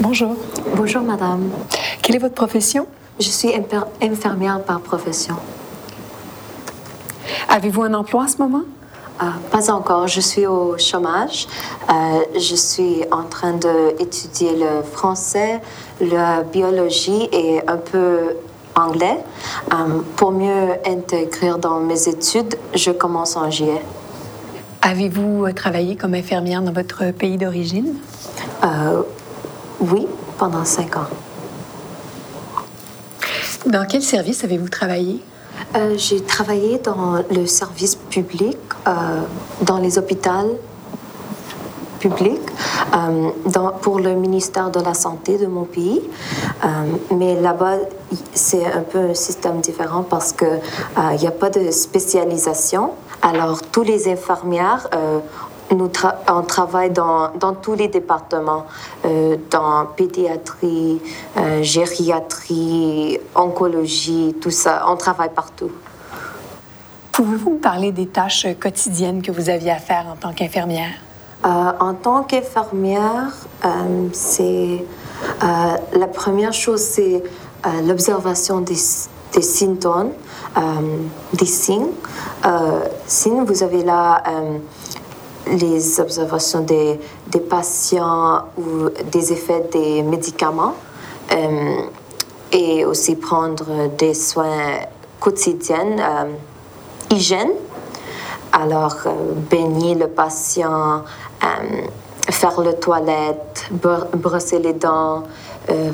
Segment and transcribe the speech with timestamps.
[0.00, 0.34] Bonjour.
[0.76, 1.50] Bonjour, madame.
[2.00, 2.86] Quelle est votre profession?
[3.18, 3.52] Je suis
[4.00, 5.36] infirmière par profession.
[7.50, 8.62] Avez-vous un emploi en ce moment?
[9.22, 10.08] Euh, pas encore.
[10.08, 11.46] Je suis au chômage.
[11.90, 11.92] Euh,
[12.34, 15.60] je suis en train d'étudier le français,
[16.00, 18.36] la biologie et un peu
[18.74, 19.18] anglais.
[19.70, 23.82] Euh, pour mieux intégrer dans mes études, je commence en juillet.
[24.80, 27.96] Avez-vous travaillé comme infirmière dans votre pays d'origine?
[29.80, 30.06] Oui,
[30.38, 31.08] pendant cinq ans.
[33.66, 35.22] Dans quel service avez-vous travaillé?
[35.76, 38.56] Euh, j'ai travaillé dans le service public,
[38.86, 38.90] euh,
[39.62, 40.58] dans les hôpitaux
[41.98, 42.40] publics,
[42.94, 46.02] euh, dans, pour le ministère de la Santé de mon pays.
[47.10, 47.76] mais là-bas,
[48.34, 50.60] c'est un peu un système différent parce qu'il
[51.18, 52.92] n'y a pas de spécialisation.
[53.22, 54.88] Alors, tous les infirmières
[55.74, 55.90] nous
[56.28, 58.66] on travaille dans, dans, tous les départements,
[59.04, 61.00] euh, dans pédiatrie,
[61.36, 64.84] euh, gériatrie, oncologie, tout ça.
[64.88, 65.70] On travaille partout.
[67.12, 70.92] Pouvez-vous me parler des tâches quotidiennes que vous aviez à faire en tant qu'infirmière?
[71.44, 73.32] Euh, en tant qu'infirmière,
[74.12, 74.84] c'est
[75.40, 77.22] la première chose, c'est
[77.84, 78.76] l'observation des,
[79.32, 80.12] des symptômes,
[81.34, 81.90] des signes.
[83.06, 84.22] signes, vous avez là
[85.46, 90.74] les observations des, des, patients ou des effets des médicaments
[91.32, 91.82] euh,
[92.52, 94.80] et aussi prendre des soins
[95.18, 96.32] quotidiens, euh,
[97.10, 97.52] hygiène.
[98.52, 99.10] Alors, euh,
[99.50, 101.04] baigner le patient,
[102.28, 103.68] faire le toilette,
[104.14, 105.22] brosser les dents,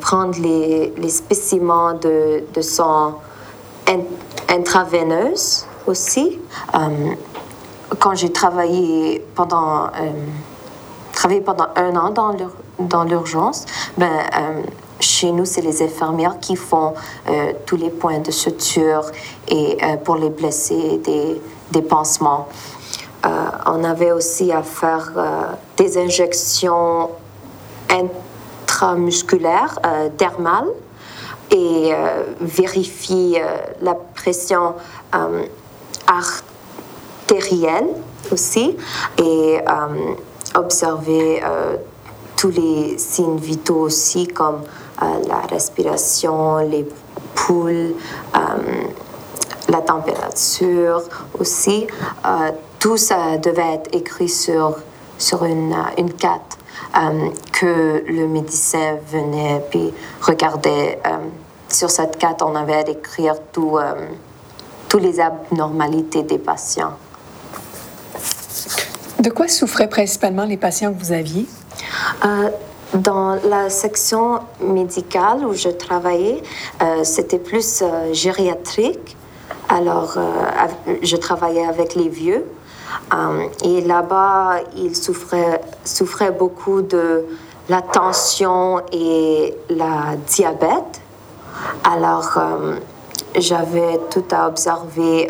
[0.00, 3.14] prendre les, les spécimens de, de son
[4.48, 6.38] intraveineuse aussi
[7.98, 9.88] quand j'ai travaillé pendant, euh,
[11.12, 12.14] travaillé pendant un an
[12.78, 14.62] dans l'urgence, ben, euh,
[15.00, 16.94] chez nous, c'est les infirmières qui font
[17.28, 19.02] euh, tous les points de suture
[19.48, 21.40] et pour les blessés, des,
[21.72, 22.48] des pansements.
[23.66, 25.12] on avait aussi à faire
[25.76, 27.10] des injections
[27.90, 29.78] intramusculaires,
[30.16, 30.68] dermales,
[31.50, 31.92] et
[32.40, 33.42] vérifier
[33.80, 34.74] la pression
[36.06, 36.44] artérielle
[38.32, 38.76] aussi
[39.18, 40.14] et euh,
[40.54, 41.76] observer euh,
[42.36, 44.62] tous les signes vitaux aussi comme
[45.02, 46.86] euh, la respiration, les
[47.34, 47.94] poules,
[49.68, 51.02] la température
[51.38, 51.86] aussi.
[52.78, 54.76] tout ça devait être écrit sur,
[55.16, 56.58] sur une, une carte
[57.52, 59.92] que le médecin venait puis
[60.22, 61.00] regardait.
[61.68, 63.78] sur cette carte, on avait à écrire tout,
[64.88, 66.94] toutes les abnormalités des patients.
[69.20, 71.44] De quoi souffraient principalement les patients que vous aviez?
[72.24, 72.48] Euh,
[72.94, 76.42] dans la section médicale où je travaillais,
[76.80, 79.18] euh, c'était plus euh, gériatrique.
[79.68, 80.16] Alors,
[81.02, 82.44] je travaillais avec les vieux.
[83.62, 87.24] et là-bas, ils souffraient, souffraient beaucoup de
[87.68, 91.00] la tension et la diabète.
[91.84, 92.36] Alors,
[93.36, 95.28] j'avais tout à observer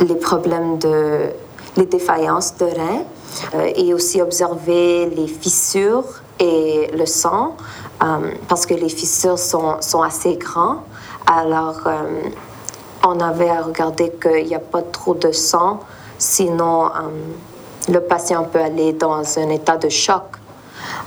[0.00, 1.30] les problèmes de
[1.76, 3.04] les défaillances de rein
[3.54, 6.04] euh, et aussi observer les fissures
[6.38, 7.56] et le sang
[8.02, 10.80] euh, parce que les fissures sont, sont assez grandes.
[11.26, 12.28] Alors, euh,
[13.04, 15.80] on avait à regarder qu'il n'y a pas trop de sang,
[16.18, 16.88] sinon
[17.88, 20.22] le patient peut aller dans un état de choc.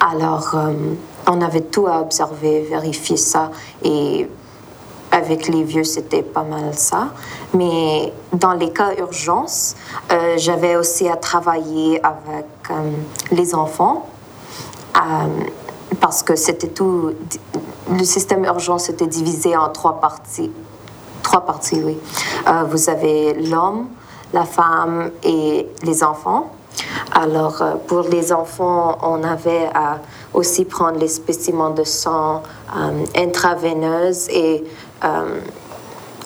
[0.00, 0.56] Alors,
[1.28, 3.52] on avait tout à observer, vérifier ça
[3.84, 4.28] et
[5.16, 7.08] avec les vieux, c'était pas mal ça.
[7.54, 9.74] Mais dans les cas urgence,
[10.12, 12.90] euh, j'avais aussi à travailler avec euh,
[13.30, 14.06] les enfants
[14.96, 15.00] euh,
[16.00, 17.12] parce que c'était tout.
[17.90, 20.52] Le système urgence était divisé en trois parties.
[21.22, 21.98] Trois parties, oui.
[22.68, 23.88] vous avez l'homme,
[24.32, 26.52] la femme et les enfants.
[27.12, 29.98] Alors, pour les enfants, on avait à
[30.34, 32.42] aussi prendre les spécimens de sang
[33.16, 34.64] intraveineuses et
[35.04, 35.40] euh,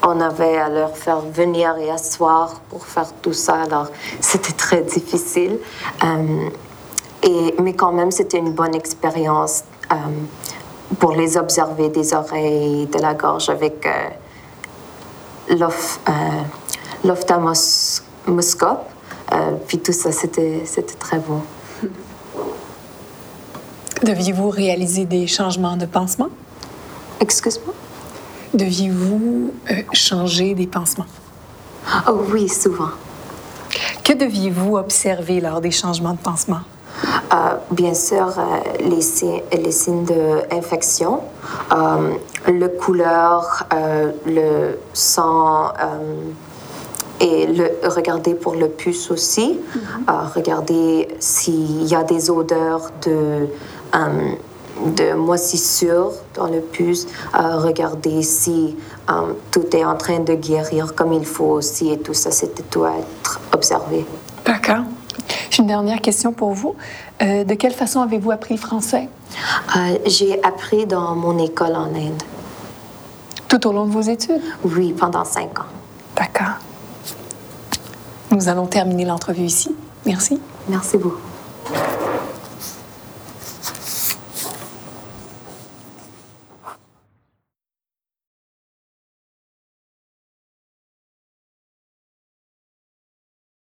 [0.03, 3.63] on avait à leur faire venir et asseoir pour faire tout ça.
[3.63, 3.89] Alors,
[4.21, 5.59] c'était très difficile.
[6.05, 6.49] Euh,
[7.23, 9.97] et, mais quand même, c'était une bonne expérience euh,
[10.99, 13.87] pour les observer des oreilles, de la gorge avec
[17.05, 18.87] l'ophtalmoscope.
[19.67, 20.65] puis tout ça, c'était
[20.99, 21.43] très beau.
[24.03, 26.31] Deviez-vous réaliser des changements de pansement?
[27.21, 27.75] Excuse-moi?
[28.55, 31.07] Deviez-vous euh, changer des pansements?
[32.09, 32.91] Oh oui, souvent.
[34.05, 36.61] Que deviez-vous observer lors des changements de pansement?
[37.33, 37.37] Euh,
[37.71, 38.43] bien sûr, euh,
[38.81, 41.21] les, si- les signes d'infection,
[41.73, 42.13] euh,
[42.49, 43.67] le couleur,
[44.27, 45.69] le sang,
[47.21, 49.61] et le, regarder pour le puce aussi.
[50.09, 53.47] Euh, regarder s'il y a des odeurs de,
[54.87, 57.07] de moisissure dans le puce.
[57.39, 58.77] Euh, regarder si
[59.09, 62.63] euh, tout est en train de guérir comme il faut aussi et tout ça, c'était
[62.63, 64.07] tout à être observé.
[64.45, 64.85] D'accord.
[65.51, 66.75] J'ai une dernière question pour vous.
[67.23, 69.09] Euh, de quelle façon avez-vous appris le français?
[69.77, 72.23] Euh, J'ai appris dans mon école en Inde.
[73.49, 74.43] tout au long de vos études?
[74.65, 75.65] Oui, pendant cinq ans.
[76.17, 76.55] D'accord.
[78.31, 79.75] Nous allons terminer l'entrevue ici.
[80.07, 80.41] Merci.
[80.69, 81.30] Merci beaucoup.